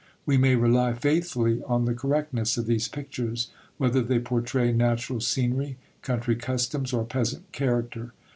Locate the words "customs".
6.37-6.91